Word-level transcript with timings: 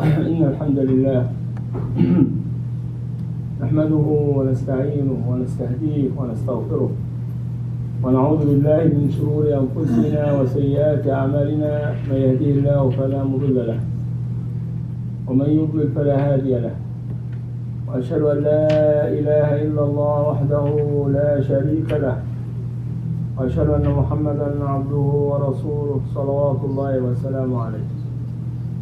إن 0.00 0.44
الحمد 0.44 0.78
لله 0.78 1.30
نحمده 3.62 4.06
ونستعينه 4.36 5.16
ونستهديه 5.28 6.08
ونستغفره 6.16 6.90
ونعوذ 8.04 8.40
بالله 8.46 8.84
من 8.84 9.08
شرور 9.16 9.44
أنفسنا 9.62 10.40
وسيئات 10.40 11.08
أعمالنا 11.08 11.94
من 12.10 12.16
يهديه 12.16 12.52
الله 12.52 12.90
فلا 12.90 13.24
مضل 13.24 13.56
له 13.66 13.80
ومن 15.28 15.48
يضلل 15.50 15.88
فلا 15.96 16.16
هادي 16.32 16.58
له 16.58 16.76
وأشهد 17.88 18.22
أن 18.22 18.38
لا 18.42 18.68
إله 19.08 19.48
إلا 19.64 19.82
الله 19.84 20.28
وحده 20.28 20.66
لا 21.12 21.40
شريك 21.40 21.90
له 21.90 22.16
وأشهد 23.38 23.68
أن 23.68 23.90
محمدا 23.90 24.64
عبده 24.64 25.06
ورسوله 25.30 26.00
صلوات 26.14 26.60
الله 26.64 26.98
وسلامه 26.98 27.62
عليه 27.62 27.95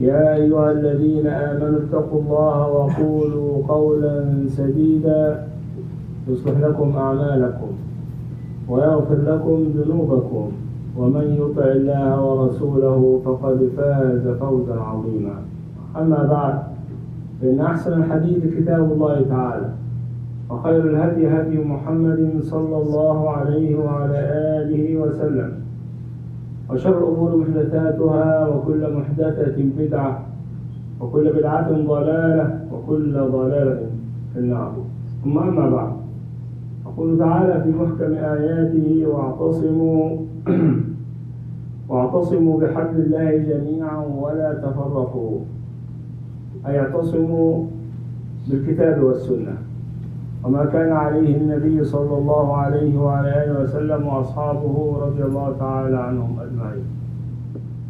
يا 0.00 0.34
أيها 0.34 0.72
الذين 0.72 1.26
آمنوا 1.26 1.78
اتقوا 1.78 2.20
الله 2.20 2.68
وقولوا 2.68 3.66
قولا 3.68 4.48
سديدا 4.48 5.46
يصلح 6.28 6.58
لكم 6.60 6.96
أعمالكم 6.96 7.68
ويغفر 8.68 9.18
لكم 9.26 9.72
ذنوبكم. 9.76 10.52
ومن 10.98 11.36
يطع 11.40 11.64
الله 11.64 12.24
ورسوله 12.24 13.20
فقد 13.24 13.70
فاز 13.76 14.28
فوزا 14.28 14.74
عظيما. 14.74 15.34
أما 15.96 16.26
بعد 16.30 16.62
فإن 17.40 17.60
أحسن 17.60 17.92
الحديث 17.92 18.54
كتاب 18.58 18.92
الله 18.92 19.22
تعالى 19.28 19.70
وخير 20.50 20.90
الهدي 20.90 21.28
هدي 21.28 21.58
محمد 21.58 22.30
صلى 22.42 22.76
الله 22.76 23.30
عليه 23.30 23.76
وعلى 23.76 24.18
آله 24.62 24.96
وسلم. 24.96 25.63
وشر 26.70 26.98
الأمور 26.98 27.36
محدثاتها 27.36 28.48
وكل 28.48 28.92
محدثة 28.96 29.64
بدعة 29.78 30.26
وكل 31.00 31.32
بدعة 31.32 31.72
ضلالة 31.72 32.60
وكل 32.72 33.12
ضلالة 33.12 33.86
في 34.32 34.38
النار. 34.38 34.72
ثم 35.24 35.38
أما 35.38 35.70
بعد 35.70 35.92
يقول 36.86 37.18
تعالى 37.18 37.62
في 37.62 37.70
محكم 37.70 38.12
آياته 38.14 39.06
واعتصموا 39.06 40.18
واعتصموا 41.88 42.60
بحبل 42.60 43.00
الله 43.00 43.36
جميعا 43.36 43.96
ولا 43.98 44.54
تفرقوا. 44.54 45.38
أي 46.66 46.80
اعتصموا 46.80 47.64
بالكتاب 48.48 49.02
والسنة. 49.02 49.56
وما 50.44 50.64
كان 50.64 50.92
عليه 50.92 51.36
النبي 51.36 51.84
صلى 51.84 52.18
الله 52.18 52.56
عليه 52.56 52.98
وعلى 52.98 53.44
آله 53.44 53.62
وسلم 53.62 54.06
وأصحابه 54.06 54.96
رضي 55.00 55.22
الله 55.22 55.56
تعالى 55.58 55.96
عنهم 55.96 56.36
أجمعين. 56.40 56.84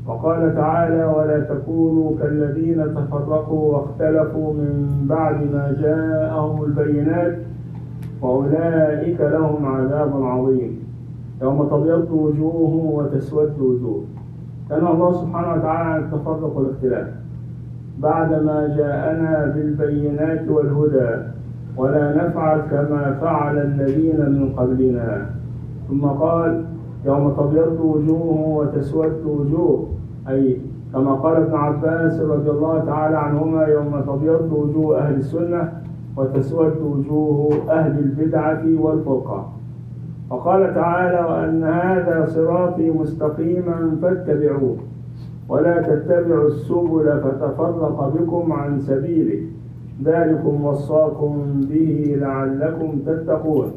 وقال 0.07 0.55
تعالى 0.55 1.05
ولا 1.05 1.41
تكونوا 1.41 2.19
كالذين 2.19 2.95
تفرقوا 2.95 3.73
واختلفوا 3.73 4.53
من 4.53 5.07
بعد 5.09 5.35
ما 5.35 5.77
جاءهم 5.81 6.65
البينات 6.65 7.39
وأولئك 8.23 9.21
لهم 9.21 9.67
عذاب 9.67 10.23
عظيم. 10.23 10.79
يوم 11.43 11.69
تبيض 11.69 12.11
وجوه 12.11 12.75
وتسود 12.95 13.61
وجوه. 13.61 14.05
كان 14.71 14.87
الله 14.87 15.13
سبحانه 15.13 15.55
وتعالى 15.55 15.89
عن 15.91 16.01
التفرق 16.01 16.57
والاختلاف. 16.57 17.09
بعدما 17.99 18.77
جاءنا 18.77 19.53
بالبينات 19.55 20.49
والهدى 20.49 21.34
ولا 21.77 22.27
نفعل 22.27 22.61
كما 22.61 23.19
فعل 23.21 23.59
الذين 23.59 24.21
من 24.21 24.53
قبلنا. 24.57 25.27
ثم 25.89 26.05
قال 26.07 26.65
يوم 27.07 27.31
تبيض 27.31 27.81
وجوه 27.81 28.49
وتسود 28.49 29.25
وجوه. 29.27 29.87
أي 30.29 30.59
كما 30.93 31.15
قال 31.15 31.37
ابن 31.37 31.55
عباس 31.55 32.21
رضي 32.21 32.51
الله 32.51 32.85
تعالى 32.85 33.17
عنهما 33.17 33.67
يوم 33.67 34.01
تبيض 34.01 34.53
وجوه 34.53 34.99
أهل 34.99 35.15
السنة 35.15 35.73
وتسود 36.17 36.77
وجوه 36.83 37.71
أهل 37.71 37.99
البدعة 37.99 38.63
والفرقة. 38.81 39.53
وقال 40.31 40.75
تعالى 40.75 41.31
وأن 41.31 41.65
هذا 41.65 42.27
صراطي 42.27 42.91
مستقيما 42.91 43.97
فاتبعوه 44.03 44.77
ولا 45.49 45.83
تتبعوا 45.83 46.49
السبل 46.49 47.21
فتفرق 47.21 48.13
بكم 48.15 48.53
عن 48.53 48.81
سبيله. 48.81 49.41
ذلكم 50.05 50.65
وصاكم 50.65 51.61
به 51.71 52.17
لعلكم 52.21 52.99
تتقون. 53.07 53.71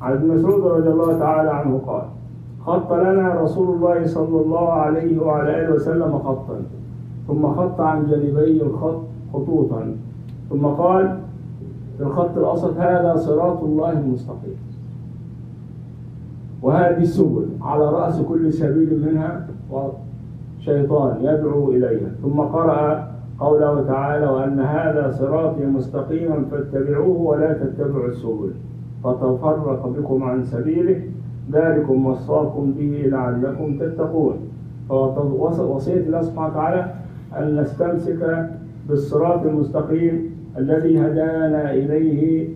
عن 0.00 0.12
ابن 0.12 0.28
مسعود 0.28 0.66
رضي 0.66 0.88
الله 0.88 1.18
تعالى 1.18 1.50
عنه 1.50 1.80
قال 1.86 2.02
خط 2.66 2.92
لنا 2.92 3.40
رسول 3.40 3.76
الله 3.76 4.06
صلى 4.06 4.40
الله 4.40 4.72
عليه 4.72 5.22
وعلى 5.22 5.60
آله 5.60 5.74
وسلم 5.74 6.18
خطا 6.18 6.58
ثم 7.28 7.46
خط 7.54 7.80
عن 7.80 8.06
جانبي 8.06 8.62
الخط 8.62 9.00
خطوطا 9.32 9.94
ثم 10.50 10.66
قال 10.66 11.18
في 11.96 12.02
الخط 12.02 12.38
الاوسط 12.38 12.76
هذا 12.76 13.16
صراط 13.16 13.62
الله 13.62 13.92
المستقيم. 13.92 14.56
وهذه 16.62 17.02
السبل 17.02 17.46
على 17.62 17.84
رأس 17.84 18.20
كل 18.20 18.52
سبيل 18.52 19.04
منها 19.06 19.46
شيطان 20.60 21.16
يدعو 21.20 21.70
إليها. 21.70 22.10
ثم 22.22 22.40
قرأ 22.40 23.09
قوله 23.40 23.82
تعالى 23.82 24.26
وأن 24.26 24.60
هذا 24.60 25.10
صراطي 25.10 25.66
مستقيما 25.66 26.44
فاتبعوه 26.50 27.20
ولا 27.20 27.52
تتبعوا 27.52 28.08
السبل. 28.08 28.52
فتفرق 29.04 29.86
بكم 29.86 30.22
عن 30.22 30.44
سبيله. 30.44 31.00
ذلكم 31.52 32.06
وصاكم 32.06 32.72
به 32.78 33.02
لعلكم 33.06 33.78
تتقون. 33.78 34.36
وصية 34.90 36.02
الله 36.06 36.22
سبحانه 36.22 36.48
وتعالى 36.48 36.82
أن 37.38 37.60
نستمسك 37.60 38.50
بالصراط 38.88 39.46
المستقيم 39.46 40.14
الذي 40.58 40.98
هدانا 41.00 41.74
إليه 41.74 42.48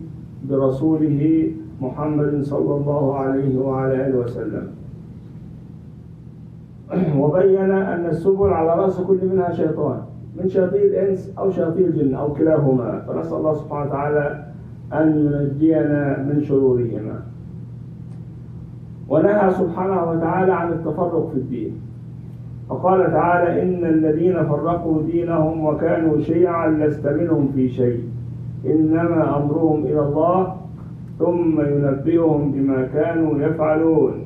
برسوله 0.48 1.50
محمد 1.80 2.42
صلى 2.42 2.74
الله 2.74 3.16
عليه 3.16 3.58
وعلى 3.58 4.06
آله 4.06 4.18
وسلم. 4.18 4.66
وبين 7.18 7.70
أن 7.70 8.06
السبل 8.06 8.48
على 8.48 8.82
رأس 8.82 9.00
كل 9.00 9.18
منها 9.32 9.52
شيطان. 9.52 10.00
من 10.36 10.48
شياطين 10.48 10.80
الإنس 10.80 11.32
أو 11.38 11.50
شياطين 11.50 11.84
الجن 11.84 12.14
أو 12.14 12.34
كلاهما 12.34 13.00
فنسأل 13.08 13.36
الله 13.36 13.54
سبحانه 13.54 13.86
وتعالى 13.86 14.44
أن 14.92 15.08
ينجينا 15.32 16.18
من 16.18 16.42
شرورهما. 16.44 17.22
ونهى 19.08 19.50
سبحانه 19.50 20.10
وتعالى 20.10 20.52
عن 20.52 20.72
التفرق 20.72 21.30
في 21.32 21.38
الدين. 21.38 21.80
فقال 22.68 23.12
تعالى 23.12 23.62
إن 23.62 23.84
الذين 23.84 24.46
فرقوا 24.46 25.02
دينهم 25.02 25.64
وكانوا 25.64 26.20
شيعا 26.20 26.68
لست 26.68 27.06
منهم 27.06 27.48
في 27.54 27.68
شيء. 27.68 28.00
إنما 28.66 29.36
أمرهم 29.36 29.84
إلى 29.84 30.00
الله 30.00 30.56
ثم 31.18 31.60
ينبئهم 31.60 32.52
بما 32.52 32.86
كانوا 32.94 33.38
يفعلون. 33.38 34.23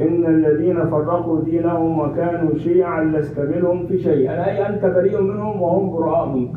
إن 0.00 0.26
الذين 0.26 0.86
فرقوا 0.86 1.40
دينهم 1.40 1.98
وكانوا 2.00 2.58
شيعا 2.58 3.04
لست 3.04 3.40
منهم 3.40 3.86
في 3.86 3.98
شيء. 3.98 4.30
أي 4.30 4.66
أنت 4.68 4.84
بريء 4.84 5.20
منهم 5.20 5.62
وهم 5.62 5.90
براء 5.90 6.28
منك. 6.28 6.56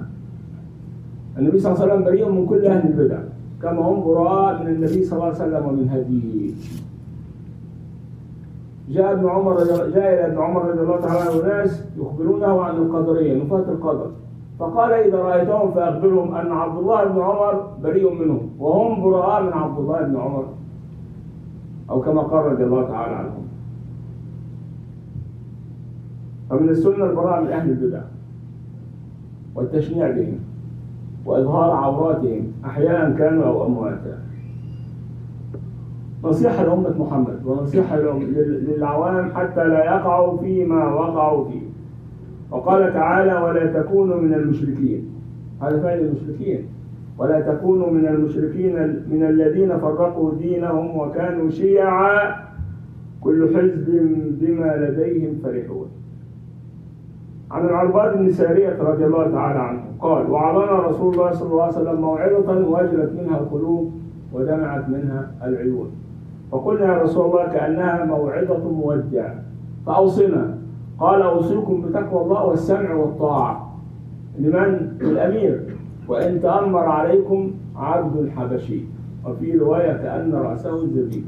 النبي 1.38 1.59
صلى 1.59 1.72
الله 1.72 1.82
عليه 1.82 1.94
وسلم 1.94 2.06
بريء 2.06 2.29
من 2.29 2.46
كل 2.46 2.66
أهل 2.66 2.88
البدع 2.88 3.17
كما 3.62 3.82
هم 3.82 4.03
براء 4.03 4.64
من 4.64 4.67
النبي 4.67 5.03
صلى 5.03 5.14
الله 5.14 5.26
عليه 5.26 5.35
وسلم 5.35 5.67
ومن 5.67 5.90
هديه. 5.90 6.52
جاء 8.90 9.12
ابن 9.12 9.29
عمر 9.29 9.64
جاء 9.64 10.14
إلى 10.14 10.26
ابن 10.26 10.38
عمر 10.38 10.66
رضي 10.66 10.82
الله 10.82 11.00
تعالى 11.00 11.20
عنه 11.20 11.47
ناس 11.47 11.88
يخبرونه 11.97 12.62
عن 12.62 12.76
القدرية 12.76 13.44
نفاة 13.44 13.66
القدر. 13.72 14.08
فقال 14.59 14.91
إذا 14.91 15.17
رأيتهم 15.17 15.72
فأخبرهم 15.72 16.35
أن 16.35 16.52
عبد 16.52 16.78
الله 16.78 17.03
بن 17.03 17.22
عمر 17.22 17.67
بريء 17.84 18.14
منهم 18.14 18.50
وهم 18.59 19.03
براء 19.03 19.44
من 19.44 19.53
عبد 19.53 19.79
الله 19.79 20.02
بن 20.02 20.17
عمر. 20.17 20.46
أو 21.90 22.02
كما 22.02 22.22
قال 22.22 22.46
رضي 22.46 22.64
الله 22.64 22.88
تعالى 22.88 23.16
عنهم 23.16 23.47
فمن 26.50 26.70
السنة 26.70 27.06
البراءة 27.06 27.41
من 27.41 27.47
أهل 27.47 27.70
البدع 27.70 28.02
والتشنيع 29.56 30.12
بهم 30.12 30.40
وإظهار 31.26 31.72
عوراتهم 31.72 32.52
أحيانا 32.66 33.16
كانوا 33.18 33.44
أو 33.44 33.66
أمواتا. 33.66 34.20
نصيحة 36.24 36.64
لأمة 36.64 36.94
محمد 37.00 37.46
ونصيحة 37.46 37.97
للعوام 37.97 39.32
حتى 39.32 39.64
لا 39.64 39.86
يقعوا 39.86 40.38
فيما 40.38 40.94
وقعوا 40.94 41.50
فيه. 41.50 41.68
وقال 42.52 42.94
تعالى 42.94 43.34
ولا 43.34 43.82
تكونوا 43.82 44.22
من 44.22 44.34
المشركين. 44.34 45.09
هذا 45.62 45.82
فعل 45.82 46.00
المشركين. 46.00 46.68
ولا 47.18 47.40
تكونوا 47.40 47.92
من 47.92 48.08
المشركين 48.08 49.04
من 49.12 49.24
الذين 49.24 49.78
فرقوا 49.78 50.34
دينهم 50.36 50.98
وكانوا 50.98 51.50
شيعا. 51.50 52.36
كل 53.22 53.56
حزب 53.56 53.86
بما 54.42 54.78
لديهم 54.78 55.40
فرحون. 55.44 55.88
عن 57.52 57.66
العرباد 57.66 58.18
بن 58.18 58.32
سارية 58.32 58.78
رضي 58.82 59.06
الله 59.06 59.32
تعالى 59.32 59.60
عنه 59.60 59.82
قال 60.00 60.32
وعظنا 60.32 60.88
رسول 60.88 61.14
الله 61.14 61.32
صلى 61.32 61.52
الله 61.52 61.64
عليه 61.64 61.74
وسلم 61.74 62.02
موعظة 62.02 62.68
وجلت 62.68 63.12
منها 63.22 63.40
القلوب 63.40 63.92
ودمعت 64.34 64.90
منها 64.90 65.32
العيون. 65.44 65.92
فقلنا 66.52 66.98
يا 66.98 67.04
رسول 67.04 67.26
الله 67.26 67.48
كأنها 67.48 68.06
موعظة 68.06 68.72
مودع 68.72 69.34
فأوصنا. 69.86 70.58
قال 71.00 71.22
أوصيكم 71.22 71.82
بتقوى 71.82 72.22
الله 72.22 72.46
والسمع 72.46 72.94
والطاعة. 72.94 73.80
لمن؟ 74.40 74.98
الأمير 75.02 75.60
وإن 76.08 76.41
تأمر 76.41 76.79
عليكم 76.79 77.52
عبد 77.76 78.29
حبشي 78.29 78.82
وفي 79.26 79.58
رواية 79.58 79.94
كأن 79.94 80.34
رأسه 80.34 80.84
الزبيب 80.84 81.23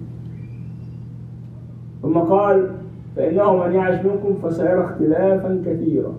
ثم 2.02 2.18
قال 2.18 2.70
فإنه 3.16 3.66
من 3.66 3.74
يعش 3.74 4.06
منكم 4.06 4.34
فسيرى 4.44 4.84
اختلافا 4.84 5.62
كثيرا. 5.66 6.14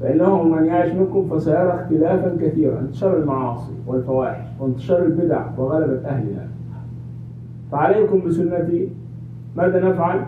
فإنه 0.00 0.42
من 0.42 0.64
يعش 0.64 0.92
منكم 0.92 1.28
فسيرى 1.28 1.74
اختلافا 1.74 2.36
كثيرا. 2.40 2.80
انتشار 2.80 3.16
المعاصي 3.16 3.72
والفواحش 3.86 4.46
وانتشار 4.60 5.02
البدع 5.02 5.46
وغلبة 5.58 6.08
أهلها. 6.08 6.48
فعليكم 7.72 8.20
بسنتي. 8.26 8.88
ماذا 9.56 9.88
نفعل؟ 9.88 10.20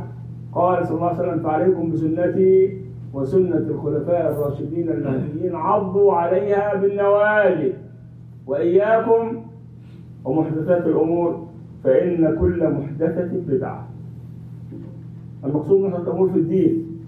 قال 0.52 0.86
صلى 0.86 0.96
الله 0.96 1.08
عليه 1.08 1.18
وسلم 1.18 1.42
فعليكم 1.42 1.90
بسنتي 1.90 2.83
وسنة 3.14 3.56
الخلفاء 3.56 4.32
الراشدين 4.32 4.88
المهديين 4.88 5.54
عضوا 5.56 6.12
عليها 6.12 6.74
بالنواجذ 6.74 7.72
وإياكم 8.46 9.42
ومحدثات 10.24 10.86
الأمور 10.86 11.46
فإن 11.84 12.36
كل 12.40 12.70
محدثة 12.70 13.30
بدعة. 13.48 13.88
المقصود 15.44 15.80
محدثة 15.80 16.02
الأمور 16.02 16.28
في 16.28 16.38
الدين 16.38 17.00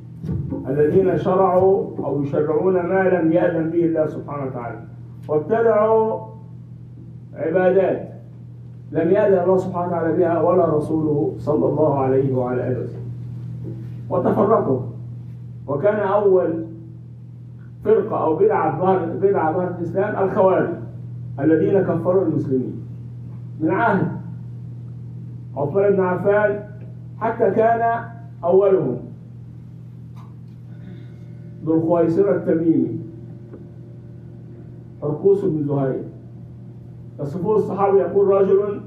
الذين 0.68 1.18
شرعوا 1.18 1.86
أو 2.04 2.22
يشرعون 2.22 2.74
ما 2.74 3.08
لم 3.08 3.32
يأذن 3.32 3.70
به 3.70 3.84
الله 3.84 4.06
سبحانه 4.06 4.46
وتعالى. 4.46 4.78
وابتدعوا 5.28 6.20
عبادات 7.34 8.08
لم 8.92 9.10
يأذن 9.10 9.42
الله 9.42 9.56
سبحانه 9.56 9.86
وتعالى 9.86 10.16
بها 10.16 10.42
ولا 10.42 10.64
رسوله 10.64 11.34
صلى 11.38 11.66
الله 11.66 11.98
عليه 11.98 12.34
وعلى 12.34 12.68
آله 12.68 12.80
وسلم. 12.80 13.06
وتفرقوا. 14.10 14.80
وكان 15.66 15.96
أول 15.96 16.64
فرقة 17.84 18.24
أو 18.24 18.36
بدعة 18.36 19.04
بدعة 19.14 19.52
ظهر 19.52 19.74
الإسلام 19.78 20.24
الخوارج 20.24 20.68
الذين 21.40 21.82
كفروا 21.82 22.24
المسلمين. 22.24 22.82
من 23.60 23.70
عهد 23.70 24.08
عثمان 25.56 25.92
بن 25.92 26.00
عفان 26.00 26.64
حتى 27.20 27.50
كان 27.50 28.04
أولهم. 28.44 28.96
ذو 31.64 31.74
الخويصرة 31.74 32.36
التميمي. 32.36 32.98
حرقوس 35.02 35.44
بن 35.44 35.64
زهير. 35.64 36.02
يصفه 37.20 37.56
الصحابي 37.56 37.98
يقول 37.98 38.28
رجل 38.28 38.80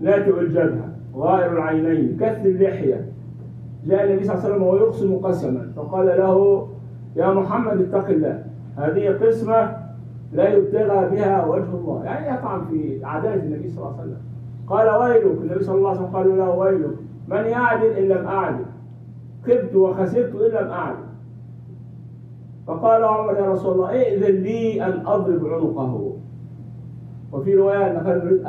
ناتئ 0.00 0.40
الجبهة 0.40 0.88
غائر 1.14 1.52
العينين 1.52 2.16
كث 2.20 2.46
اللحية. 2.46 3.11
جاء 3.86 4.04
النبي 4.04 4.24
صلى 4.24 4.34
الله 4.34 4.44
عليه 4.44 4.54
وسلم 4.54 4.62
وهو 4.62 4.76
يقسم 4.76 5.16
قسما 5.16 5.72
فقال 5.76 6.06
له 6.06 6.68
يا 7.16 7.32
محمد 7.32 7.80
اتق 7.80 8.08
الله. 8.08 8.44
هذه 8.76 9.08
قسمة 9.26 9.76
لا 10.32 10.48
يبتغى 10.48 11.10
بها 11.10 11.46
وجه 11.46 11.74
الله. 11.74 12.04
يعني 12.04 12.38
يطعن 12.38 12.64
في 12.64 13.04
عدالة 13.04 13.42
النبي 13.42 13.68
صلى 13.68 13.78
الله 13.78 13.94
عليه 14.00 14.02
وسلم. 14.02 14.20
قال 14.66 14.88
ويلك. 14.88 15.40
النبي 15.42 15.64
صلى 15.64 15.76
الله 15.76 15.90
عليه 15.90 16.00
وسلم 16.00 16.16
قال 16.16 16.38
له 16.38 16.50
ويلك. 16.50 16.96
من 17.28 17.44
يعدل 17.44 17.86
إن 17.86 18.08
لم 18.08 18.26
أعدل. 18.26 18.64
خبت 19.46 19.74
وخسرت 19.74 20.34
إن 20.34 20.64
لم 20.64 20.70
أعدل. 20.70 21.04
فقال 22.66 23.04
عمر 23.04 23.34
يا 23.36 23.50
رسول 23.52 23.72
الله 23.72 23.90
ائذن 23.90 24.42
لي 24.42 24.86
أن 24.86 25.06
أضرب 25.06 25.46
عنقه. 25.46 26.12
وفي 27.32 27.54
رواية 27.54 27.90
أن 27.90 28.04
كان 28.04 28.26
يريد 28.26 28.46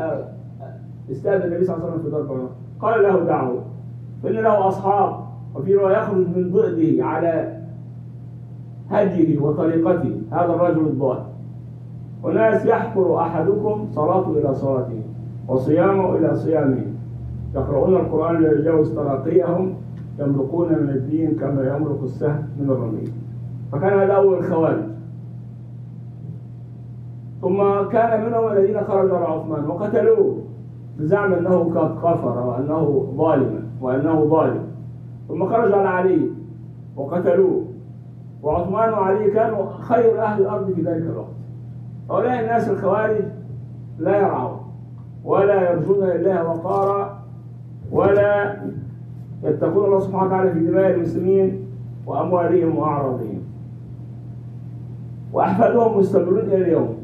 استأذن 1.12 1.44
النبي 1.44 1.64
صلى 1.66 1.76
الله 1.76 1.86
عليه 1.86 1.96
وسلم 1.96 2.04
في 2.04 2.10
ضرب 2.10 2.32
عنقه. 2.32 2.50
قال 2.80 3.04
له 3.04 3.20
دعه. 3.20 3.54
فإن 4.24 4.34
له 4.34 4.68
أصحاب. 4.68 5.23
وفي 5.56 5.76
رواية 5.76 5.98
يخرج 5.98 6.28
من 6.38 6.52
ضئده 6.52 7.06
على 7.06 7.58
هديه 8.90 9.40
وطريقته 9.40 10.22
هذا 10.32 10.54
الرجل 10.54 10.82
الضال. 10.82 11.20
وناس 12.24 12.66
يحقر 12.66 13.20
أحدكم 13.20 13.88
صلاته 13.92 14.32
إلى 14.32 14.56
صلاته 14.56 15.02
وصيامه 15.48 16.16
إلى 16.16 16.36
صيامه. 16.36 16.86
يقرؤون 17.56 17.96
القرآن 17.96 18.42
لا 18.42 18.60
يجاوز 18.60 18.96
تراقيهم 18.96 19.74
يمرقون 20.20 20.70
من 20.70 20.90
الدين 20.90 21.36
كما 21.36 21.76
يمرق 21.76 22.04
السهم 22.04 22.48
من 22.60 22.70
الرميل 22.70 23.12
فكان 23.72 24.00
هذا 24.00 24.14
أول 24.14 24.38
الخوارج. 24.38 24.84
ثم 27.42 27.58
كان 27.92 28.26
منهم 28.26 28.52
الذين 28.52 28.82
خرجوا 28.82 29.18
على 29.18 29.26
عثمان 29.26 29.66
وقتلوه 29.66 30.38
بزعم 31.00 31.34
أنه 31.34 31.58
قد 31.76 31.98
كفر 31.98 32.48
وأنه 32.48 33.08
ظالما 33.18 33.60
وأنه 33.82 34.26
ظالم 34.26 34.64
ثم 35.34 35.46
خرجوا 35.46 35.78
على 35.78 35.90
علي 35.90 36.30
وقتلوه. 36.96 37.66
وعثمان 38.44 38.94
وعلي 38.94 39.32
كانوا 39.32 39.66
خير 39.82 40.22
أهل 40.22 40.42
الأرض 40.42 40.74
في 40.74 40.82
ذلك 40.82 41.02
الوقت. 41.02 41.34
هؤلاء 42.10 42.40
الناس 42.42 42.70
الخوارج 42.70 43.22
لا 44.00 44.18
يرعون 44.18 44.60
ولا 45.26 45.72
يرجون 45.72 46.04
لله 46.04 46.48
وقارا 46.48 47.20
ولا 47.92 48.56
يتقون 49.44 49.86
الله 49.86 50.00
سبحانه 50.00 50.26
وتعالى 50.26 50.52
في 50.52 50.60
دماء 50.60 50.92
المسلمين 50.92 51.66
وأموالهم 52.06 52.78
وأعراضهم. 52.78 53.42
وأحفادهم 55.34 55.98
مستمرون 55.98 56.40
إلى 56.40 56.56
اليوم 56.56 56.96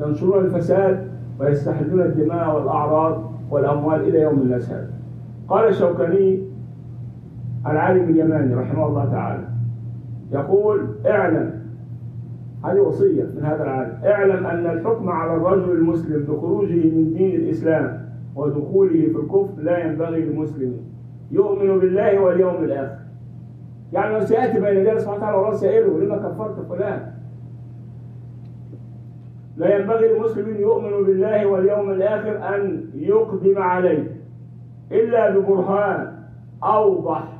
ينشرون 0.00 0.44
الفساد 0.44 1.10
ويستحلون 1.40 2.00
الدماء 2.00 2.54
والأعراض 2.56 3.22
والأموال 3.50 4.00
إلى 4.00 4.20
يوم 4.20 4.34
الناس 4.34 4.70
هذا 4.70 4.90
قال 5.48 5.68
الشوكاني 5.68 6.55
العالم 7.66 8.08
اليماني 8.08 8.54
رحمه 8.54 8.86
الله 8.86 9.04
تعالى 9.04 9.48
يقول 10.32 10.80
اعلم 11.06 11.66
هذه 12.64 12.80
وصية 12.80 13.22
من 13.22 13.44
هذا 13.44 13.62
العالم 13.62 13.98
اعلم 14.04 14.46
أن 14.46 14.66
الحكم 14.66 15.08
على 15.08 15.34
الرجل 15.34 15.72
المسلم 15.72 16.22
بخروجه 16.22 16.74
من 16.74 17.14
دين 17.14 17.34
الإسلام 17.40 18.06
ودخوله 18.36 18.90
في 19.06 19.16
الكفر 19.16 19.62
لا 19.62 19.78
ينبغي 19.78 20.24
لمسلم 20.24 20.76
يؤمن 21.30 21.78
بالله 21.78 22.20
واليوم 22.20 22.64
الآخر. 22.64 22.98
يعني 23.92 24.14
لو 24.14 24.20
سيأتي 24.20 24.60
بين 24.60 24.76
يدي 24.76 24.98
سبحانه 24.98 25.16
وتعالى 25.18 25.36
والله 25.36 25.56
سائله 25.56 25.98
لما 25.98 26.16
كفرت 26.16 26.66
فلان؟ 26.68 27.12
لا 29.56 29.78
ينبغي 29.78 30.18
لمسلم 30.18 30.56
يؤمن 30.56 31.06
بالله 31.06 31.46
واليوم 31.46 31.90
الآخر 31.90 32.54
أن 32.56 32.84
يقدم 32.94 33.58
عليه 33.58 34.16
إلا 34.92 35.38
ببرهان 35.38 36.12
أوضح 36.64 37.35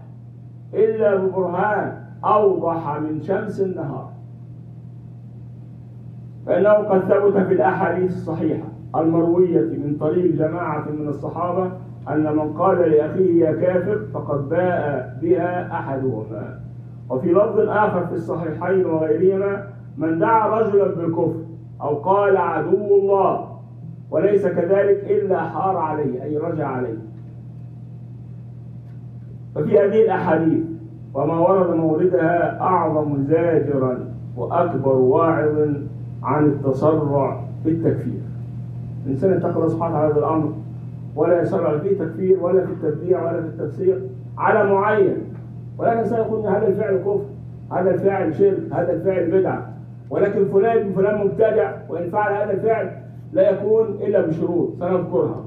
إلا 0.75 1.15
ببرهان 1.15 2.03
أوضح 2.25 2.99
من 2.99 3.21
شمس 3.23 3.61
النهار. 3.61 4.13
فإنه 6.47 6.73
قد 6.73 7.01
ثبت 7.01 7.37
في 7.47 7.53
الأحاديث 7.53 8.11
الصحيحة 8.11 8.69
المروية 8.97 9.61
من 9.61 9.97
طريق 10.01 10.35
جماعة 10.35 10.89
من 10.91 11.09
الصحابة 11.09 11.71
أن 12.09 12.37
من 12.37 12.53
قال 12.53 12.79
لأخيه 12.79 13.45
يا 13.45 13.53
كافر 13.53 13.99
فقد 14.15 14.49
باء 14.49 15.19
بها 15.23 15.73
أحدهما 15.73 16.61
وفي 17.11 17.33
لفظ 17.33 17.59
آخر 17.59 18.07
في 18.07 18.13
الصحيحين 18.13 18.87
وغيرهما 18.87 19.67
من 19.99 20.19
دعا 20.19 20.61
رجلا 20.61 20.85
بالكفر 20.95 21.41
أو 21.83 21.95
قال 21.95 22.37
عدو 22.37 22.97
الله 23.01 23.59
وليس 24.11 24.47
كذلك 24.47 25.05
إلا 25.11 25.41
حار 25.41 25.77
عليه 25.77 26.23
أي 26.23 26.37
رجع 26.37 26.67
عليه. 26.69 26.99
ففي 29.57 29.79
هذه 29.79 30.05
الأحاديث 30.05 30.65
وما 31.15 31.39
ورد 31.39 31.77
موردها 31.77 32.61
أعظم 32.61 33.25
زاجرا 33.29 33.99
وأكبر 34.37 34.97
واعظ 34.97 35.69
عن 36.23 36.45
التسرع 36.45 37.41
في 37.65 37.71
التكفير. 37.71 38.21
الإنسان 39.07 39.41
سبحانه 39.41 39.59
وتعالى 39.59 40.13
هذا 40.13 40.19
الأمر 40.19 40.53
ولا 41.17 41.43
يسرع 41.43 41.79
في 41.79 41.95
تكفير 41.95 42.45
ولا 42.45 42.67
في 42.67 42.73
التبديع 42.73 43.23
ولا 43.23 43.43
في 43.43 43.47
التفسير 43.47 44.01
على 44.39 44.73
معين. 44.73 45.17
ولكن 45.79 45.99
الإنسان 45.99 46.19
يقول 46.19 46.47
هذا 46.47 46.69
الفعل 46.69 46.97
كفر 46.97 47.21
هذا 47.73 47.91
الفعل 47.91 48.35
شرك 48.35 48.59
هذا 48.73 48.93
الفعل 48.93 49.31
بدعة. 49.31 49.69
ولكن 50.11 50.45
فلان 50.45 50.93
فلان 50.93 51.27
مبتدع 51.27 51.73
وإن 51.89 52.11
فعل 52.11 52.43
هذا 52.43 52.53
الفعل 52.53 52.91
لا 53.33 53.51
يكون 53.51 53.87
إلا 54.01 54.27
بشروط 54.27 54.69
سنذكرها. 54.79 55.45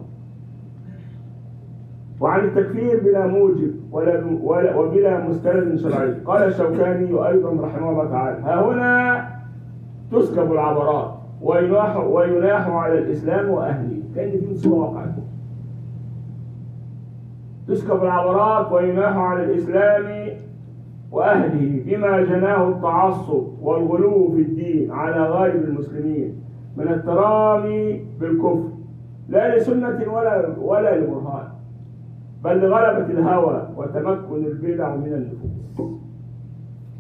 وعن 2.20 2.40
التكفير 2.40 3.00
بلا 3.04 3.28
موجب 3.28 3.74
ولا 3.92 4.24
ولا 4.44 4.76
وبلا 4.76 5.28
مستند 5.28 5.76
شرعي 5.76 6.14
قال 6.26 6.44
الشوكاني 6.44 7.28
أيضا 7.28 7.50
رحمه 7.66 7.90
الله 7.90 8.06
تعالى 8.06 8.38
ها 8.44 8.66
هنا 8.66 9.26
تسكب 10.12 10.52
العبرات 10.52 11.12
ويناح 11.42 11.98
ويناح 11.98 12.68
على 12.70 13.00
الإسلام 13.00 13.50
وأهله. 13.50 13.98
كأن 14.16 14.32
دي 14.32 14.48
مصيبة 14.52 14.76
وقعت. 14.76 15.14
تسكب 17.68 18.04
العبرات 18.04 18.72
ويناح 18.72 19.18
على 19.18 19.44
الإسلام 19.44 20.28
وأهله 21.12 21.84
بما 21.86 22.22
جناه 22.22 22.70
التعصب 22.70 23.44
والغلو 23.62 24.32
في 24.36 24.42
الدين 24.42 24.92
على 24.92 25.22
غالب 25.30 25.64
المسلمين 25.64 26.42
من 26.78 26.88
الترامي 26.88 28.06
بالكفر 28.20 28.70
لا 29.30 29.58
لسنة 29.58 30.14
ولا 30.14 30.56
ولا 30.62 30.98
لبرهان. 30.98 31.29
بل 32.44 32.58
لغلبة 32.60 33.12
الهوى 33.12 33.70
وتمكن 33.78 34.46
البدع 34.46 34.96
من 34.96 35.14
النفوس. 35.14 35.92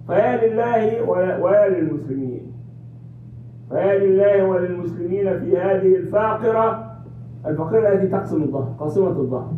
فيا 0.07 0.47
لله 0.47 1.09
ويا 1.41 1.69
للمسلمين. 1.69 2.51
فيا 3.69 3.99
لله 3.99 4.45
وللمسلمين 4.45 5.39
في 5.39 5.57
هذه 5.57 5.95
الفاقرة. 5.95 6.95
الفقيرة 7.45 7.93
التي 7.93 8.07
تقسم 8.07 8.43
الظهر 8.43 8.75
قاسمة 8.79 9.07
الظهر. 9.07 9.51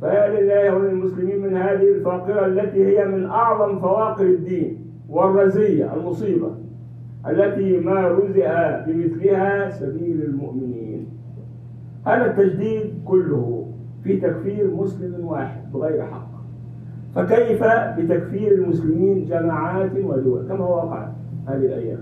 فيا 0.00 0.40
لله 0.40 0.74
وللمسلمين 0.76 1.42
من 1.42 1.56
هذه 1.56 1.92
الفاقرة 1.92 2.46
التي 2.46 2.86
هي 2.86 3.04
من 3.04 3.26
أعظم 3.26 3.78
فواقر 3.78 4.24
الدين 4.24 4.78
والرزية 5.08 5.94
المصيبة 5.94 6.50
التي 7.28 7.78
ما 7.78 8.08
رزئ 8.08 8.48
بمثلها 8.86 9.70
سبيل 9.70 10.22
المؤمنين. 10.22 11.15
هذا 12.06 12.26
التجديد 12.26 12.94
كله 13.04 13.66
في 14.04 14.16
تكفير 14.16 14.74
مسلم 14.74 15.26
واحد 15.26 15.72
بغير 15.72 16.02
حق. 16.02 16.28
فكيف 17.14 17.64
بتكفير 17.98 18.52
المسلمين 18.52 19.24
جماعات 19.24 19.90
ودول؟ 20.04 20.48
كما 20.48 20.64
وقع 20.66 21.08
هذه 21.46 21.64
الأيام. 21.64 21.98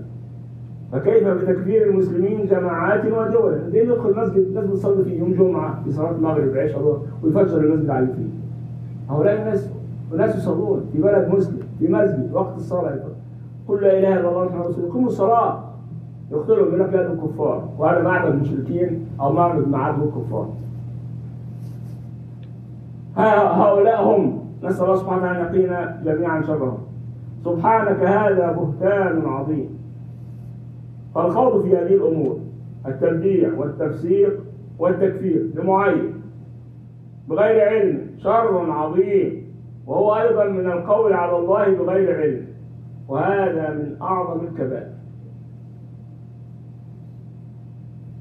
فكيف 0.91 1.27
بتكفير 1.27 1.89
المسلمين 1.89 2.45
جماعات 2.45 3.05
ودول؟ 3.05 3.59
ليه 3.71 3.81
يدخل 3.81 4.09
المسجد 4.09 4.37
الناس 4.37 4.65
بتصلي 4.65 5.03
فيه 5.03 5.19
يوم 5.19 5.33
جمعة 5.33 5.83
في 5.83 5.91
صلاة 5.91 6.11
المغرب 6.11 6.57
عشاء 6.57 7.01
ويفجر 7.23 7.57
المسجد 7.57 7.89
عليه 7.89 8.07
فيه. 8.07 8.29
هؤلاء 9.09 9.41
الناس 9.41 9.69
وناس 10.13 10.35
يصلون 10.35 10.85
في 10.93 11.01
بلد 11.01 11.29
مسلم 11.35 11.59
في 11.79 11.87
مسجد 11.87 12.33
وقت 12.33 12.55
الصلاة 12.55 12.99
قل 13.67 13.81
لا 13.81 13.99
إله 13.99 14.19
إلا 14.19 14.29
الله 14.29 14.45
محمد 14.45 14.65
رسول 14.65 14.83
الله 14.83 14.93
قوموا 14.93 15.07
الصلاة. 15.07 15.63
يقتلهم 16.31 16.67
يقول 16.67 16.79
لك 16.79 16.93
لا 16.93 17.07
دول 17.07 17.17
كفار. 17.17 17.69
وهذا 17.77 18.01
معبد 18.01 18.41
مشركين 18.41 19.07
أو 19.19 19.33
معبد 19.33 19.67
معابد 19.67 20.03
الكفار 20.03 20.49
هؤلاء 23.17 24.03
هم. 24.03 24.39
نسأل 24.63 24.83
الله 24.83 24.95
سبحانه 24.95 25.21
وتعالى 25.21 25.49
أن 25.49 25.55
يقينا 25.55 26.01
جميعا 26.05 26.41
شرهم. 26.41 26.77
سبحانك 27.45 27.99
هذا 28.03 28.51
بهتان 28.51 29.25
عظيم. 29.25 29.69
فالخوض 31.15 31.63
في 31.63 31.77
هذه 31.77 31.95
الأمور 31.95 32.39
التبديع 32.85 33.53
والتفسيق 33.57 34.39
والتكفير 34.79 35.49
لمعين 35.55 36.13
بغير 37.29 37.69
علم 37.69 38.01
شر 38.17 38.71
عظيم. 38.71 39.45
وهو 39.87 40.15
أيضا 40.15 40.45
من 40.45 40.71
القول 40.71 41.13
على 41.13 41.37
الله 41.37 41.75
بغير 41.75 42.21
علم. 42.21 42.45
وهذا 43.07 43.69
من 43.69 43.95
أعظم 44.01 44.39
الكبائر. 44.45 44.94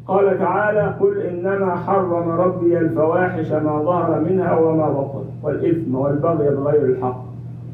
قال 0.06 0.38
تعالى 0.38 0.94
قل 1.00 1.18
إنما 1.18 1.75
حرم 1.75 2.28
ربي 2.28 2.78
الفواحش 2.78 3.52
ما 3.52 3.82
ظهر 3.82 4.20
منها 4.20 4.58
وما 4.58 4.88
بطن 4.88 5.25
والإثم 5.42 5.94
والبغي 5.94 6.50
بغير 6.50 6.84
الحق 6.84 7.25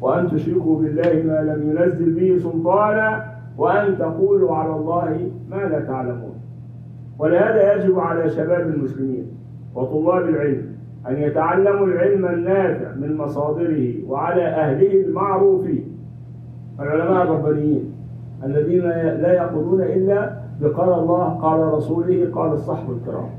وأن 0.01 0.31
تشركوا 0.31 0.79
بالله 0.79 1.23
ما 1.25 1.41
لم 1.41 1.69
ينزل 1.69 2.13
به 2.13 2.39
سلطانا 2.39 3.25
وأن 3.57 3.97
تقولوا 3.97 4.55
على 4.55 4.75
الله 4.75 5.31
ما 5.49 5.55
لا 5.55 5.79
تعلمون 5.79 6.35
ولهذا 7.19 7.73
يجب 7.73 7.99
على 7.99 8.29
شباب 8.29 8.61
المسلمين 8.61 9.27
وطلاب 9.75 10.29
العلم 10.29 10.65
أن 11.09 11.17
يتعلموا 11.17 11.87
العلم 11.87 12.25
النافع 12.25 12.95
من 12.95 13.17
مصادره 13.17 13.93
وعلى 14.07 14.43
أهله 14.43 15.01
المعروفين 15.01 15.97
العلماء 16.79 17.23
الربانيين 17.23 17.93
الذين 18.43 18.81
لا 19.21 19.33
يقولون 19.33 19.81
إلا 19.81 20.40
بقال 20.61 20.89
الله 20.89 21.23
قال 21.41 21.73
رسوله 21.73 22.31
قال 22.35 22.51
الصحب 22.53 22.91
الكرام. 22.91 23.29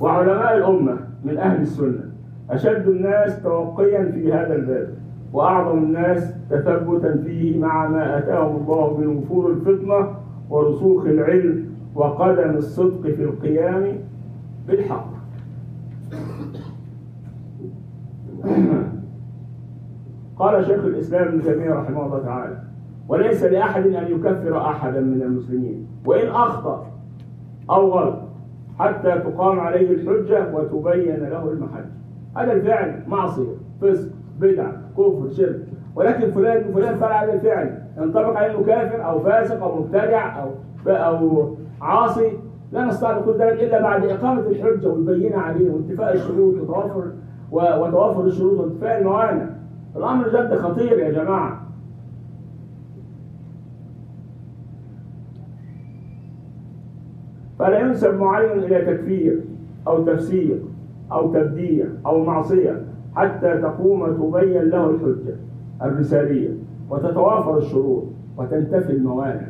وعلماء 0.00 0.56
الأمة 0.56 0.96
من 1.24 1.38
أهل 1.38 1.62
السنة 1.62 2.04
أشد 2.50 2.88
الناس 2.88 3.42
توقيا 3.42 4.04
في 4.12 4.32
هذا 4.32 4.54
الباب 4.54 4.88
وأعظم 5.32 5.78
الناس 5.78 6.34
تثبتا 6.50 7.16
فيه 7.16 7.60
مع 7.60 7.88
ما 7.88 8.18
أتاهم 8.18 8.56
الله 8.56 8.96
من 8.96 9.06
وفور 9.06 9.50
الفطنة 9.50 10.08
ورسوخ 10.50 11.04
العلم 11.04 11.64
وقدم 11.94 12.50
الصدق 12.50 13.00
في 13.00 13.22
القيام 13.24 13.92
بالحق. 14.68 15.06
قال 20.38 20.66
شيخ 20.66 20.84
الإسلام 20.84 21.28
ابن 21.28 21.42
تيمية 21.42 21.70
رحمه 21.70 22.06
الله 22.06 22.18
تعالى 22.18 22.65
وليس 23.08 23.44
لأحد 23.44 23.86
أن 23.86 24.06
يكفر 24.08 24.58
أحدا 24.58 25.00
من 25.00 25.22
المسلمين. 25.22 25.86
وإن 26.06 26.28
أخطأ 26.28 26.86
أو 27.70 27.90
غلط 27.90 28.18
حتى 28.78 29.18
تقام 29.18 29.60
عليه 29.60 29.90
الحجة 29.90 30.54
وتبين 30.54 31.16
له 31.16 31.52
المحجة. 31.52 31.90
هذا 32.36 32.52
الفعل 32.52 33.02
معصية 33.08 33.54
فسق 33.82 34.10
بدعة 34.40 34.72
كفر 34.96 35.30
شرك. 35.30 35.60
ولكن 35.94 36.30
فلان 36.30 36.72
فلان 36.72 36.94
فعل 36.94 37.24
هذا 37.24 37.34
الفعل. 37.34 37.82
ينطبق 37.98 38.36
عليه 38.36 38.64
كافر 38.66 39.06
أو 39.06 39.20
فاسق 39.20 39.62
أو 39.62 39.80
مبتدع 39.80 40.42
أو 40.42 40.50
أو 40.86 41.54
عاصي. 41.80 42.32
لا 42.72 42.84
نستطيع 42.84 43.18
نقول 43.18 43.36
ذلك 43.36 43.62
إلا 43.62 43.82
بعد 43.82 44.04
إقامة 44.04 44.40
الحجة 44.40 44.88
والبينة 44.88 45.36
عليه 45.36 45.70
وانتفاء 45.70 46.14
الشروط 46.14 46.54
وتوافر 46.54 47.04
وتوافر 47.52 48.24
الشروط 48.24 48.60
وانتفاء 48.60 48.98
الموانع 49.00 49.46
الأمر 49.96 50.28
جد 50.28 50.54
خطير 50.54 50.98
يا 50.98 51.10
جماعة. 51.10 51.55
فلا 57.58 57.78
ينسب 57.80 58.14
معين 58.20 58.58
إلى 58.58 58.84
تكفير 58.84 59.40
أو 59.88 60.04
تفسيق 60.04 60.58
أو 61.12 61.32
تبديع 61.32 61.86
أو 62.06 62.24
معصية 62.24 62.82
حتى 63.16 63.58
تقوم 63.58 64.06
تبين 64.06 64.62
له 64.62 64.90
الحجة 64.90 65.36
الرسالية 65.82 66.50
وتتوافر 66.90 67.58
الشروط 67.58 68.04
وتنتفي 68.38 68.92
الموانع. 68.92 69.48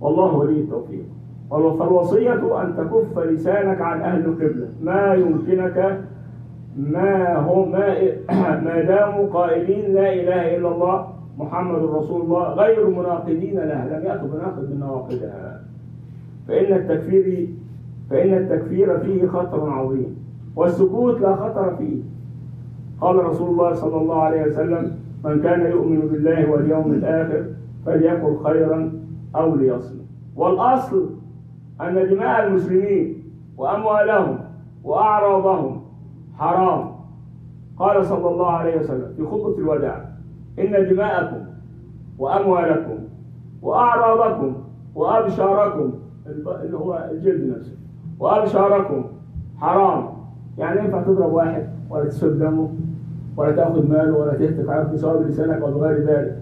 والله 0.00 0.36
ولي 0.36 0.60
التوفيق. 0.60 1.04
فالوصية 1.50 2.62
أن 2.62 2.76
تكف 2.76 3.18
لسانك 3.18 3.80
عن 3.80 4.00
أهل 4.00 4.24
القبلة. 4.24 4.68
ما 4.82 5.14
يمكنك 5.14 6.00
ما 6.76 7.38
هم 7.38 7.72
ما, 7.72 7.96
ما 8.64 8.82
داموا 8.82 9.26
قائلين 9.26 9.94
لا 9.94 10.12
إله 10.12 10.56
إلا 10.56 10.68
الله 10.68 11.06
محمد 11.38 11.82
رسول 11.82 12.20
الله 12.22 12.54
غير 12.54 12.88
مناقضين 12.90 13.54
لها. 13.54 13.98
لم 13.98 14.04
يأتوا 14.06 14.28
بناقض 14.28 14.70
من 14.70 14.80
نواقضها. 14.80 15.60
فإن 16.52 16.72
التكفير 16.72 17.48
فإن 18.10 18.34
التكفير 18.34 18.98
فيه 18.98 19.26
خطر 19.26 19.70
عظيم 19.70 20.16
والسكوت 20.56 21.20
لا 21.20 21.36
خطر 21.36 21.76
فيه. 21.76 22.02
قال 23.00 23.24
رسول 23.24 23.50
الله 23.50 23.74
صلى 23.74 23.96
الله 23.96 24.22
عليه 24.22 24.42
وسلم 24.46 24.96
من 25.24 25.42
كان 25.42 25.60
يؤمن 25.60 26.00
بالله 26.00 26.50
واليوم 26.50 26.92
الآخر 26.92 27.44
فليقل 27.86 28.36
خيرا 28.44 28.92
أو 29.36 29.56
ليصمت. 29.56 30.04
والأصل 30.36 31.10
أن 31.80 31.94
دماء 31.94 32.46
المسلمين 32.46 33.22
وأموالهم 33.56 34.38
وأعراضهم 34.84 35.82
حرام. 36.38 36.90
قال 37.78 38.06
صلى 38.06 38.28
الله 38.28 38.50
عليه 38.50 38.80
وسلم 38.80 39.14
في 39.16 39.24
خطبة 39.26 39.58
الوداع 39.58 40.04
إن 40.58 40.88
دماءكم 40.88 41.44
وأموالكم 42.18 42.98
وأعراضكم 43.62 44.54
وأبشاركم 44.94 45.92
اللي 46.26 46.76
هو 46.76 47.08
الجلد 47.12 47.56
نفسه. 47.58 47.76
وأبشاركم 48.20 49.04
حرام. 49.56 50.04
يعني 50.58 50.80
ينفع 50.80 51.02
تضرب 51.02 51.32
واحد 51.32 51.66
ولا 51.90 52.04
تسد 52.04 52.38
دمه 52.38 52.68
ولا 53.36 53.52
تأخذ 53.52 53.88
ماله 53.88 54.18
ولا 54.18 54.34
تهتك 54.34 54.68
عرض 54.68 54.96
سواء 54.96 55.22
بلسانك 55.22 55.62
أو 55.62 55.72
بغير 55.72 55.98
ذلك. 55.98 56.38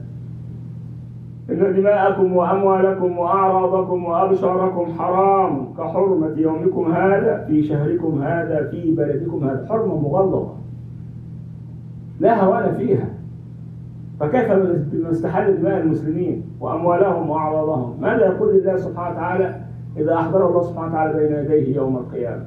إن 1.50 1.74
دماءكم 1.76 2.36
وأموالكم 2.36 3.18
وأعراضكم 3.18 4.04
وأبشاركم 4.04 4.92
حرام. 4.98 5.74
كحرمة 5.78 6.34
يومكم 6.36 6.92
هذا 6.92 7.44
في 7.44 7.62
شهركم 7.62 8.22
هذا 8.22 8.68
في 8.70 8.94
بلدكم 8.94 9.44
هذا. 9.44 9.66
حرمة 9.68 10.00
مغلظة. 10.00 10.48
لا 12.20 12.44
هوان 12.44 12.74
فيها. 12.74 13.08
فكيف 14.20 14.52
بما 14.92 15.10
استحل 15.10 15.56
دماء 15.56 15.80
المسلمين 15.80 16.44
وأموالهم 16.60 17.30
وأعراضهم؟ 17.30 18.00
ماذا 18.00 18.26
يقول 18.26 18.56
الله 18.56 18.76
سبحانه 18.76 19.16
وتعالى؟ 19.16 19.60
إذا 20.00 20.14
أحضره 20.14 20.48
الله 20.48 20.62
سبحانه 20.62 20.88
وتعالى 20.88 21.12
بين 21.12 21.32
يديه 21.38 21.76
يوم 21.76 21.96
القيامة. 21.96 22.46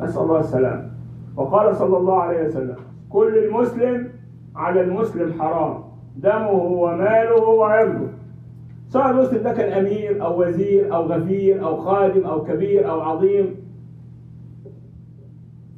نسأل 0.00 0.22
الله 0.22 0.40
السلام. 0.40 0.90
وقال 1.36 1.76
صلى 1.76 1.96
الله 1.96 2.18
عليه 2.22 2.46
وسلم 2.46 2.76
كل 3.10 3.38
المسلم 3.38 4.08
على 4.56 4.80
المسلم 4.80 5.32
حرام. 5.32 5.84
دمه 6.16 6.50
وماله 6.52 7.44
وعرضه. 7.44 8.08
سواء 8.88 9.10
المسلم 9.10 9.42
ده 9.42 9.52
كان 9.52 9.72
أمير 9.72 10.24
أو 10.24 10.42
وزير 10.42 10.94
أو 10.94 11.02
غفير 11.02 11.64
أو 11.64 11.76
خادم 11.76 12.26
أو 12.26 12.44
كبير 12.44 12.90
أو 12.90 13.00
عظيم. 13.00 13.56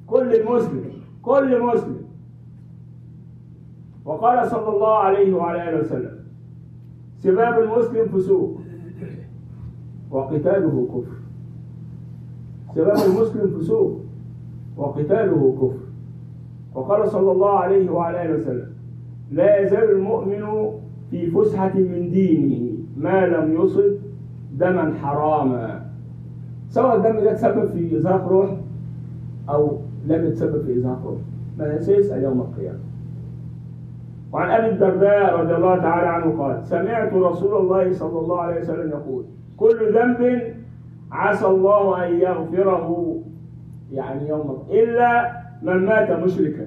كل 0.06 0.34
المسلم 0.34 0.84
كل 1.22 1.62
مسلم. 1.62 2.04
وقال 4.04 4.50
صلى 4.50 4.68
الله 4.68 4.94
عليه 4.94 5.34
وعلى 5.34 5.68
آله 5.68 5.80
وسلم 5.80 6.16
سباب 7.18 7.58
المسلم 7.58 8.08
فسوق. 8.08 8.63
وقتاله 10.14 10.88
كفر. 10.94 11.16
سباب 12.74 12.96
المسلم 13.10 13.58
فسوق 13.58 14.00
وقتاله 14.76 15.56
كفر. 15.60 15.84
وقال 16.74 17.08
صلى 17.08 17.32
الله 17.32 17.50
عليه 17.50 17.90
وعلى 17.90 18.22
آله 18.22 18.34
وسلم 18.34 18.70
لا 19.30 19.60
يزال 19.62 19.90
المؤمن 19.90 20.70
في 21.10 21.30
فسحة 21.30 21.74
من 21.74 22.10
دينه 22.10 22.78
ما 22.96 23.26
لم 23.26 23.60
يصب 23.60 23.92
دما 24.58 24.94
حراما. 25.02 25.86
سواء 26.68 26.96
الدم 26.96 27.20
ده 27.24 27.32
تسبب 27.32 27.66
في 27.66 27.96
إزهاق 27.96 28.28
روح 28.28 28.50
أو 29.48 29.78
لم 30.06 30.24
يتسبب 30.24 30.62
في 30.64 30.76
إزهاق 30.76 31.02
روح 31.06 31.20
ما 31.58 31.78
سيسأل 31.78 32.22
يوم 32.22 32.40
القيامة. 32.40 32.78
وعن 34.32 34.50
أبي 34.50 34.68
الدرداء 34.74 35.40
رضي 35.40 35.54
الله 35.54 35.76
تعالى 35.78 36.06
عنه 36.06 36.42
قال 36.42 36.66
سمعت 36.66 37.12
رسول 37.12 37.56
الله 37.56 37.92
صلى 37.92 38.18
الله 38.18 38.40
عليه 38.40 38.60
وسلم 38.60 38.90
يقول 38.90 39.24
كل 39.56 39.92
ذنب 39.94 40.42
عسى 41.12 41.46
الله 41.46 42.06
أن 42.06 42.20
يغفره 42.20 43.18
يعني 43.92 44.28
يوم 44.28 44.66
إلا 44.70 45.32
من 45.62 45.86
مات 45.86 46.10
مشركا 46.10 46.66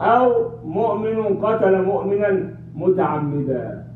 أو 0.00 0.50
مؤمن 0.64 1.36
قتل 1.42 1.82
مؤمنا 1.82 2.54
متعمدا 2.74 3.86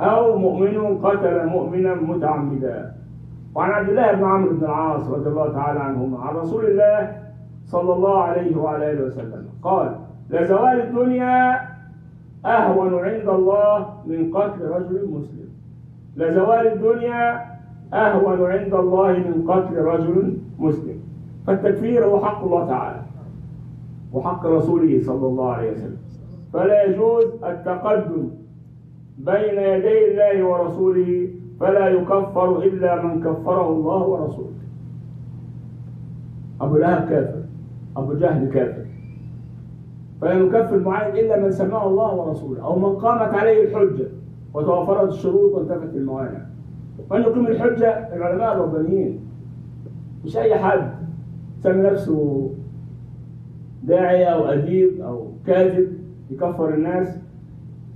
أو 0.00 0.38
مؤمن 0.38 0.98
قتل 0.98 1.46
مؤمنا 1.46 1.94
متعمدا. 1.94 2.94
وعن 3.54 3.70
عبد 3.70 3.88
الله 3.88 4.12
بن 4.12 4.24
عمرو 4.24 4.50
بن 4.50 4.64
العاص 4.64 5.10
رضي 5.10 5.28
الله 5.28 5.52
تعالى 5.52 5.80
عنهما 5.80 6.18
عن 6.18 6.34
رسول 6.34 6.64
الله 6.64 7.22
صلى 7.66 7.92
الله 7.92 8.22
عليه 8.22 8.56
وعلى 8.56 8.92
آله 8.92 9.04
وسلم 9.04 9.48
قال 9.62 9.96
لزوال 10.30 10.80
الدنيا 10.80 11.60
أهون 12.46 12.94
عند 12.94 13.28
الله 13.28 13.94
من 14.06 14.30
قتل 14.34 14.60
رجل 14.62 15.08
مسلم. 15.10 15.49
لزوال 16.20 16.66
الدنيا 16.72 17.50
أهون 17.92 18.50
عند 18.50 18.74
الله 18.74 19.12
من 19.12 19.50
قتل 19.50 19.76
رجل 19.76 20.36
مسلم. 20.58 20.98
فالتكفير 21.46 22.04
هو 22.04 22.24
حق 22.24 22.44
الله 22.44 22.66
تعالى 22.66 23.02
وحق 24.12 24.46
رسوله 24.46 25.02
صلى 25.02 25.26
الله 25.26 25.52
عليه 25.52 25.70
وسلم. 25.72 25.96
فلا 26.52 26.84
يجوز 26.84 27.24
التقدم 27.44 28.28
بين 29.18 29.58
يدي 29.58 29.98
الله 30.10 30.44
ورسوله 30.44 31.28
فلا 31.60 31.88
يكفر 31.88 32.62
إلا 32.62 33.02
من 33.02 33.20
كفره 33.20 33.68
الله 33.68 34.02
ورسوله. 34.02 34.60
أبو 36.60 36.76
لهب 36.76 37.08
كافر 37.08 37.42
أبو 37.96 38.12
جهل 38.12 38.50
كافر. 38.50 38.86
فلا 40.20 40.34
نكفر 40.34 40.78
معين 40.78 41.24
إلا 41.24 41.40
من 41.40 41.50
سمعه 41.50 41.86
الله 41.86 42.14
ورسوله 42.14 42.64
أو 42.64 42.78
من 42.78 42.96
قامت 42.96 43.34
عليه 43.34 43.64
الحجة. 43.64 44.19
وتوفرت 44.54 45.08
الشروط 45.08 45.52
وانتفت 45.52 45.94
الموانع. 45.94 46.40
وأن 47.10 47.22
يقيم 47.22 47.46
الحجة 47.46 48.16
العلماء 48.16 48.52
الربانيين 48.52 49.20
مش 50.24 50.36
أي 50.36 50.54
حد 50.54 50.90
سمي 51.62 51.82
نفسه 51.82 52.50
داعية 53.82 54.26
أو 54.26 54.44
أديب 54.44 55.00
أو 55.00 55.26
كاذب 55.46 55.92
يكفر 56.30 56.74
الناس 56.74 57.18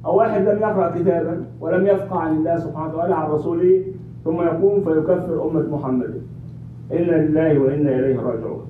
أو 0.04 0.16
واحد 0.16 0.42
لم 0.42 0.58
يقرأ 0.58 0.98
كتابا 0.98 1.44
ولم 1.60 1.86
يفقه 1.86 2.18
عن 2.18 2.36
الله 2.36 2.56
سبحانه 2.58 2.94
وتعالى 2.94 3.14
عن 3.14 3.30
رسوله 3.30 3.84
ثم 4.24 4.42
يقوم 4.42 4.84
فيكفر 4.84 5.50
أمة 5.50 5.76
محمد. 5.76 6.22
إنا 6.92 7.26
لله 7.26 7.58
وإنا 7.58 7.90
إليه 7.98 8.20
راجعون. 8.20 8.66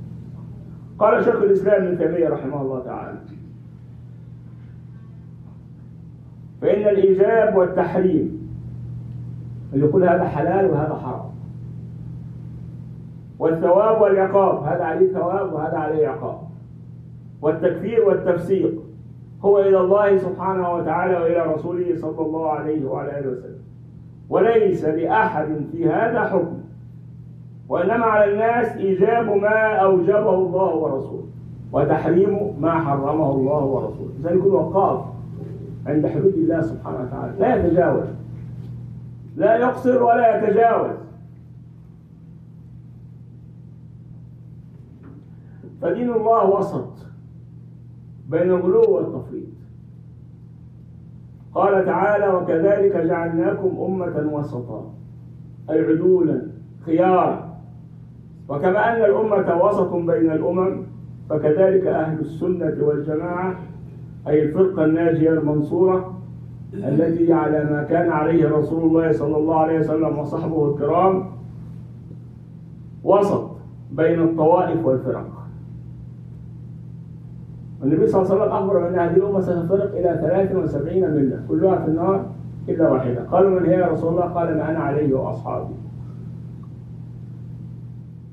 قال 0.99 1.25
شيخ 1.25 1.37
الإسلام 1.37 1.85
ابن 1.85 1.99
تيمية 1.99 2.29
رحمه 2.29 2.63
الله 2.63 2.81
تعالى 2.85 3.19
فإن 6.65 6.89
الإيجاب 6.89 7.57
والتحريم 7.57 8.49
اللي 9.73 9.87
يقول 9.87 10.05
هذا 10.05 10.25
حلال 10.25 10.71
وهذا 10.71 10.95
حرام. 10.95 11.31
والثواب 13.39 14.03
والعقاب 14.03 14.63
هذا 14.63 14.85
عليه 14.85 15.13
ثواب 15.13 15.53
وهذا 15.53 15.79
عليه 15.79 16.09
عقاب 16.09 16.39
والتكفير 17.43 18.05
والتفسيق 18.09 18.73
هو 19.45 19.61
إلى 19.61 19.81
الله 19.81 20.17
سبحانه 20.17 20.75
وتعالى 20.75 21.15
وإلى 21.15 21.55
رسوله 21.55 21.97
صلى 21.97 22.27
الله 22.27 22.51
عليه 22.51 22.87
وعلى 22.87 23.19
آله 23.19 23.31
وسلم. 23.31 23.61
وليس 24.31 24.85
لأحد 24.85 25.47
في 25.73 25.89
هذا 25.89 26.21
حكم 26.21 26.59
وإنما 27.69 28.05
على 28.05 28.33
الناس 28.33 28.77
إيجاب 28.77 29.27
ما 29.27 29.77
أوجبه 29.77 30.35
الله 30.35 30.75
ورسوله 30.75 31.25
وتحريم 31.73 32.57
ما 32.61 32.71
حرمه 32.71 33.31
الله 33.31 33.65
ورسوله. 33.65 34.11
إذن 34.21 34.39
يكون 34.39 34.53
وقاف. 34.53 35.14
عند 35.87 36.07
حدود 36.07 36.35
الله 36.35 36.63
سبحانه 36.63 37.01
وتعالى. 37.01 37.39
لا 37.39 37.57
يتجاوز. 37.57 38.07
لا 39.37 39.57
يقصر 39.57 40.03
ولا 40.03 40.37
يتجاوز. 40.37 40.97
فدين 45.83 46.11
الله 46.11 46.51
وسط 46.51 46.93
بين 48.31 48.51
الغلو 48.51 48.85
والتفريط. 48.89 49.45
قال 51.55 51.85
تعالى 51.85 52.29
وكذلك 52.29 52.97
جعلناكم 52.97 53.77
أمة 53.81 54.29
وسطا. 54.33 54.95
أي 55.71 55.87
عدولا 55.87 56.43
خيارا. 56.87 57.59
وكما 58.49 58.97
أن 58.97 59.05
الأمة 59.05 59.63
وسط 59.65 59.93
بين 59.93 60.31
الأمم 60.31 60.83
فكذلك 61.31 61.87
أهل 61.87 62.21
السنة 62.21 62.77
والجماعة 62.81 63.55
أي 64.29 64.43
الفرقة 64.43 64.85
الناجية 64.85 65.31
المنصورة 65.31 66.15
التي 66.75 67.33
على 67.33 67.65
ما 67.65 67.83
كان 67.83 68.11
عليه 68.11 68.49
رسول 68.49 68.83
الله 68.83 69.13
صلى 69.13 69.37
الله 69.37 69.57
عليه 69.57 69.79
وسلم 69.79 70.19
وصحبه 70.19 70.71
الكرام 70.71 71.25
وسط 73.05 73.51
بين 73.93 74.23
الطوائف 74.23 74.85
والفرق. 74.87 75.27
النبي 77.83 78.07
صلى 78.07 78.23
الله 78.23 78.33
عليه 78.33 78.43
وسلم 78.43 78.57
أخبر 78.57 78.89
أن 78.89 78.99
هذه 78.99 79.17
الأمة 79.17 79.41
ستفترق 79.41 79.97
إلى 79.97 80.19
73 80.21 81.01
ملة 81.01 81.41
كلها 81.49 81.79
في 81.79 81.89
النار 81.89 82.27
إلا 82.69 82.91
واحدة. 82.91 83.25
قالوا 83.25 83.61
من 83.61 83.67
هي 83.67 83.81
يا 83.81 83.87
رسول 83.87 84.13
الله؟ 84.13 84.25
قال 84.25 84.57
ما 84.57 84.71
أنا 84.71 84.79
عليه 84.79 85.15
وأصحابي. 85.15 85.75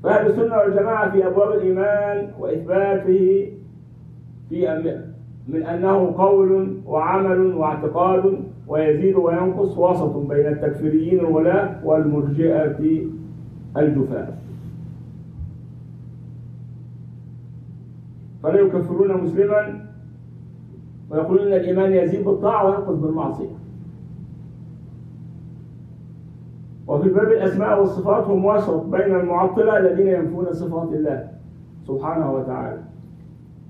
فأهل 0.02 0.26
السنة 0.26 0.56
والجماعة 0.56 1.10
في 1.10 1.26
أبواب 1.26 1.52
الإيمان 1.52 2.30
وإثباته 2.38 3.52
في 4.48 4.72
من 5.48 5.62
أنه 5.62 6.14
قول 6.18 6.76
وعمل 6.86 7.40
واعتقاد 7.54 8.38
ويزيد 8.68 9.16
وينقص 9.16 9.78
وسط 9.78 10.16
بين 10.16 10.46
التكفيريين 10.46 11.20
الولاة 11.20 11.86
والمرجئة 11.86 12.78
الجفاة 13.76 14.28
فلا 18.42 18.60
يكفرون 18.60 19.22
مسلما 19.24 19.86
ويقولون 21.10 21.46
إن 21.46 21.52
الإيمان 21.52 21.92
يزيد 21.92 22.24
بالطاعة 22.24 22.66
وينقص 22.66 22.94
بالمعصية. 22.96 23.48
وفي 26.86 27.08
باب 27.08 27.28
الأسماء 27.28 27.80
والصفات 27.80 28.24
هم 28.24 28.44
وسط 28.44 28.84
بين 28.84 29.14
المعطلة 29.14 29.78
الذين 29.78 30.06
ينفون 30.06 30.52
صفات 30.52 30.88
الله 30.92 31.28
سبحانه 31.86 32.32
وتعالى 32.32 32.80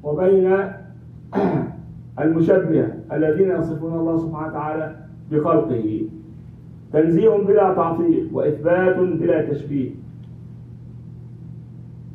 وبين 0.02 0.58
المشبهه 2.20 2.88
الذين 3.12 3.50
يصفون 3.50 3.94
الله 3.94 4.16
سبحانه 4.18 4.48
وتعالى 4.48 4.96
بخلقه. 5.30 6.02
تنزيه 6.92 7.30
بلا 7.30 7.74
تعطيل 7.74 8.28
وإثبات 8.32 8.96
بلا 8.96 9.50
تشبيه. 9.50 9.90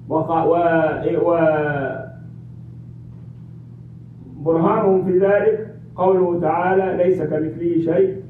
و... 0.09 0.15
و... 0.15 1.37
برهانهم 4.45 5.03
في 5.03 5.19
ذلك 5.19 5.75
قوله 5.95 6.39
تعالى 6.39 7.03
ليس 7.03 7.21
كمثله 7.21 7.81
شيء. 7.81 8.23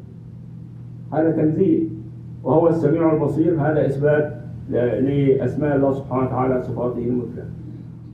هذا 1.13 1.32
تنزيه. 1.32 1.88
وهو 2.43 2.67
السميع 2.67 3.13
البصير. 3.13 3.62
هذا 3.62 3.86
إثبات 3.86 4.34
لأسماء 4.69 5.76
الله 5.76 5.93
سبحانه 5.93 6.23
وتعالى 6.23 6.63
صفاته 6.63 7.08
المثلى. 7.08 7.57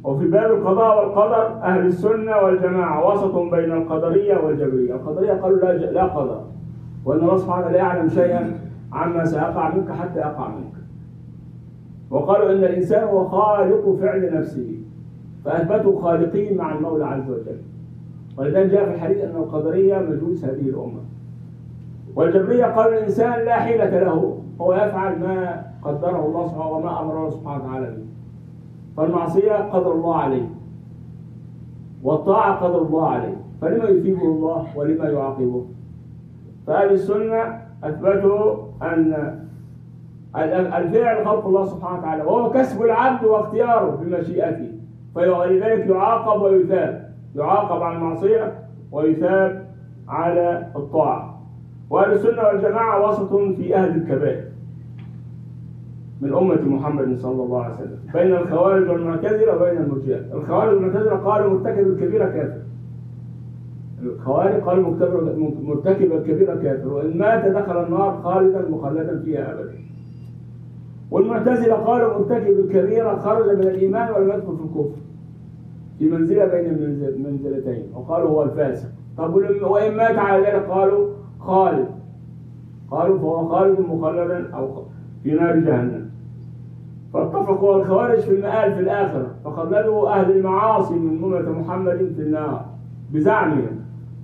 وفي 0.03 0.27
باب 0.27 0.51
القضاء 0.51 0.99
والقدر 0.99 1.63
أهل 1.63 1.85
السنة 1.85 2.37
والجماعة 2.37 3.13
وسط 3.13 3.37
بين 3.37 3.71
القدرية 3.71 4.37
والجبرية. 4.37 4.95
القدرية 4.95 5.33
قالوا 5.33 5.57
لا, 5.57 5.73
لا 5.91 6.03
قدر. 6.03 6.41
وأن 7.05 7.19
الله 7.19 7.37
سبحانه 7.37 7.69
لا 7.69 7.77
يعلم 7.77 8.09
شيئا 8.09 8.59
عما 8.93 9.25
سيقع 9.25 9.75
منك 9.75 9.91
حتى 9.91 10.19
يقع 10.19 10.47
منك. 10.47 10.73
وقالوا 12.09 12.51
إن 12.51 12.63
الإنسان 12.63 13.03
هو 13.03 13.27
خالق 13.27 13.97
فعل 14.01 14.37
نفسه 14.37 14.75
فأثبتوا 15.45 16.01
خالقين 16.01 16.57
مع 16.57 16.75
المولى 16.75 17.05
عز 17.05 17.29
وجل. 17.29 17.57
ولذلك 18.37 18.71
جاء 18.71 18.85
في 18.85 18.95
الحديث 18.95 19.23
أن 19.23 19.35
القدرية 19.35 19.97
مجوس 19.97 20.45
هذه 20.45 20.69
الأمة. 20.69 21.01
والجبرية 22.15 22.65
قالوا 22.65 22.93
الإنسان 22.93 23.45
لا 23.45 23.55
حيلة 23.55 23.99
له 23.99 24.37
هو 24.61 24.73
يفعل 24.73 25.19
ما 25.19 25.63
قدره 25.81 26.25
الله 26.25 26.47
سبحانه 26.47 26.71
وما 26.71 27.01
أمره 27.01 27.29
سبحانه 27.29 27.63
وتعالى 27.63 27.85
به. 27.85 28.12
فالمعصية 28.97 29.53
قدر 29.53 29.91
الله 29.91 30.15
عليه. 30.15 30.49
والطاعة 32.03 32.55
قدر 32.55 32.81
الله 32.81 33.07
عليه. 33.07 33.35
فلما 33.61 33.89
يثيبه 33.89 34.23
الله 34.23 34.67
ولما 34.75 35.09
يعاقبه. 35.09 35.65
فأهل 36.67 36.91
السنة 36.91 37.61
أثبتوا 37.83 38.55
أن 38.81 39.39
الفعل 40.35 41.25
خلق 41.25 41.47
الله 41.47 41.65
سبحانه 41.65 41.99
وتعالى 41.99 42.23
وهو 42.23 42.51
كسب 42.51 42.81
العبد 42.81 43.25
واختياره 43.25 43.95
بمشيئته. 44.01 44.71
فلذلك 45.15 45.89
يعاقب 45.89 46.41
ويثاب. 46.41 47.13
يعاقب 47.35 47.81
على 47.83 47.97
المعصية 47.97 48.59
ويثاب 48.91 49.67
على 50.07 50.67
الطاعة. 50.75 51.41
وأهل 51.89 52.11
السنة 52.11 52.43
والجماعة 52.43 53.09
وسط 53.09 53.33
في 53.35 53.75
أهل 53.75 53.95
الكبائر. 53.95 54.52
من 56.23 56.33
أمة 56.33 56.61
محمد 56.61 57.17
صلى 57.17 57.43
الله 57.43 57.63
عليه 57.63 57.75
وسلم. 57.75 57.99
بين 58.13 58.31
الخوارج 58.35 58.89
والمعتزلة 58.89 59.55
وبين 59.55 59.77
المرجئة. 59.77 60.33
الخوارج 60.33 60.73
والمعتزلة 60.73 61.15
قالوا 61.15 61.53
مرتكب 61.53 61.87
الكبيرة 61.87 62.25
كافر. 62.25 62.61
الخوارج 64.03 64.53
قالوا 64.53 64.95
مرتكب 65.61 66.11
الكبيرة 66.11 66.55
كافر. 66.55 66.93
وإن 66.93 67.17
مات 67.17 67.45
دخل 67.45 67.83
النار 67.85 68.21
خالدا 68.23 68.69
مخلدا 68.69 69.21
فيها 69.25 69.53
أبدا. 69.53 69.73
والمعتزلة 71.11 71.73
قالوا 71.73 72.19
مرتكب 72.19 72.59
الكبيرة 72.59 73.15
خرج 73.15 73.57
من 73.57 73.67
الإيمان 73.67 74.11
ولم 74.13 74.29
يدخل 74.29 74.57
في 74.57 74.63
الكفر. 74.63 74.99
في 75.99 76.09
منزلة 76.09 76.45
بين 76.45 76.65
المنزلتين 77.15 77.83
وقالوا 77.95 78.29
هو 78.29 78.43
الفاسق. 78.43 78.89
طب 79.17 79.35
وإن 79.61 79.97
مات 79.97 80.17
على 80.17 80.43
ذلك 80.43 80.65
قالوا 80.69 81.07
خالد. 81.39 81.87
قالوا 82.91 83.17
فهو 83.17 83.47
خالد 83.47 83.79
مخلدا 83.79 84.49
أو 84.53 84.83
في 85.23 85.31
نار 85.31 85.55
جهنم. 85.59 86.02
فاتفقوا 87.13 87.75
الخوارج 87.75 88.19
في 88.19 88.31
المآل 88.31 88.73
في 88.73 88.79
الآخرة 88.79 89.27
فخلدوا 89.45 90.09
أهل 90.09 90.31
المعاصي 90.31 90.93
من 90.93 91.23
أمة 91.23 91.51
محمد 91.51 91.97
في 92.15 92.21
النار 92.21 92.65
بزعمهم. 93.11 93.79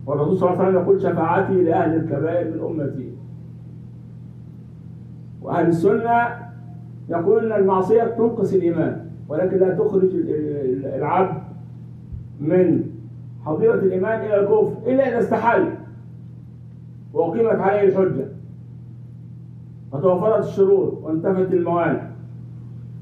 والرسول 0.05 0.37
صلى 0.37 0.49
الله 0.49 0.59
عليه 0.59 0.69
وسلم 0.69 0.83
يقول 0.83 1.01
شفاعتي 1.01 1.63
لأهل 1.63 1.95
الكبائر 1.95 2.47
من 2.47 2.59
أمتي. 2.59 3.13
وأهل 5.41 5.67
السنة 5.67 6.27
يقول 7.09 7.51
أن 7.51 7.61
المعصية 7.61 8.03
تنقص 8.03 8.53
الإيمان 8.53 9.05
ولكن 9.27 9.57
لا 9.57 9.75
تخرج 9.75 10.09
العبد 10.95 11.41
من 12.39 12.83
حظيرة 13.45 13.79
الإيمان 13.79 14.21
إلى 14.21 14.39
الكفر 14.39 14.73
إلا 14.87 15.09
إذا 15.09 15.19
استحل. 15.19 15.65
وأقيمت 17.13 17.59
عليه 17.59 17.89
الحجة. 17.89 18.25
وتوفرت 19.91 20.43
الشروط 20.43 20.93
وانتفت 21.03 21.53
الموانع. 21.53 22.08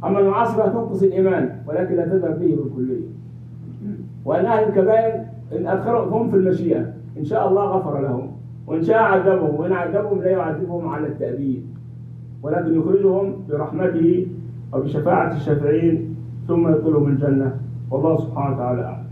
أما 0.04 0.20
المعاصي 0.20 0.56
تنقص 0.56 1.04
الإيمان 1.04 1.58
ولكن 1.68 1.96
لا 1.96 2.06
تذهب 2.06 2.40
به 2.40 2.58
بالكلية. 2.64 3.08
وأن 4.26 4.46
أهل 4.46 4.64
الكبائر 4.70 5.26
إن 5.58 5.68
أدخلهم 5.68 6.30
في 6.30 6.36
المشيئة 6.36 6.94
إن 7.18 7.26
شاء 7.26 7.48
الله 7.50 7.64
غفر 7.64 8.02
لهم 8.02 8.32
وإن 8.68 8.84
شاء 8.84 8.98
عذبهم 8.98 9.56
وإن 9.56 9.72
عذبهم 9.72 10.22
لا 10.22 10.30
يعذبهم 10.30 10.88
على 10.88 11.08
التأبيد. 11.08 11.66
ولكن 12.44 12.80
يخرجهم 12.80 13.36
برحمته 13.50 14.28
وبشفاعة 14.74 15.36
الشافعين 15.36 16.16
ثم 16.48 16.68
يدخلهم 16.68 17.08
الجنة. 17.08 17.58
والله 17.92 18.18
سبحانه 18.18 18.56
وتعالى 18.56 18.82
أعلم. 18.82 19.08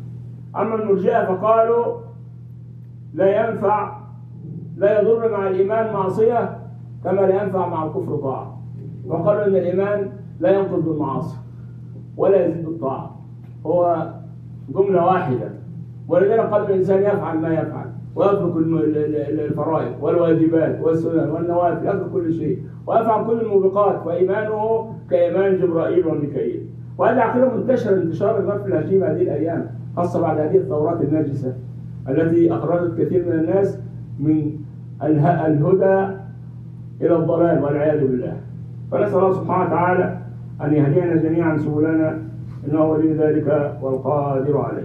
أما 0.55 0.75
المرجئة 0.75 1.25
فقالوا 1.25 1.85
لا 3.13 3.49
ينفع 3.49 3.97
لا 4.77 5.01
يضر 5.01 5.31
مع 5.31 5.47
الإيمان 5.47 5.93
معصية 5.93 6.57
كما 7.03 7.21
لا 7.21 7.43
ينفع 7.43 7.67
مع 7.67 7.85
الكفر 7.85 8.15
طاعة. 8.17 8.57
وقالوا 9.07 9.45
أن 9.45 9.55
الإيمان 9.55 10.09
لا 10.39 10.51
ينقض 10.51 10.85
بالمعاصي 10.85 11.37
ولا 12.17 12.45
يزيد 12.45 12.65
بالطاعة 12.65 13.19
هو 13.65 14.07
جملة 14.69 15.05
واحدة. 15.05 15.49
ولذلك 16.07 16.39
قد 16.39 16.69
الإنسان 16.69 17.03
يفعل 17.03 17.37
ما 17.37 17.53
يفعل 17.53 17.85
ويترك 18.15 18.53
الفرائض 19.45 19.91
والواجبات 20.01 20.79
والسنن 20.81 21.29
والنوافل 21.29 21.87
يترك 21.87 22.11
كل 22.11 22.33
شيء 22.33 22.63
ويفعل 22.87 23.25
كل 23.25 23.41
الموبقات 23.41 24.07
وإيمانه 24.07 24.93
كإيمان 25.09 25.57
جبرائيل 25.57 26.07
وميكائيل. 26.07 26.65
وهذه 26.97 27.19
عقيدة 27.19 27.55
منتشرة 27.55 27.95
انتشار 27.95 28.39
الغرب 28.39 28.67
الهجيم 28.67 29.03
هذه 29.03 29.21
الأيام 29.21 29.69
خاصة 29.95 30.21
بعد 30.21 30.39
هذه 30.39 30.57
الثورات 30.57 31.01
الناجسة 31.01 31.53
التي 32.09 32.53
أخرجت 32.53 33.01
كثير 33.01 33.25
من 33.25 33.31
الناس 33.31 33.79
من 34.19 34.51
الهدى 35.03 36.15
إلى 37.01 37.15
الضلال 37.15 37.63
والعياذ 37.63 38.07
بالله. 38.07 38.37
فنسأل 38.91 39.17
الله 39.17 39.33
سبحانه 39.33 39.65
وتعالى 39.65 40.17
أن 40.61 40.73
يهدينا 40.73 41.15
جميعا 41.15 41.57
سبلنا 41.57 42.19
إنه 42.67 42.85
ولي 42.85 43.13
ذلك 43.13 43.77
والقادر 43.81 44.57
عليه. 44.57 44.84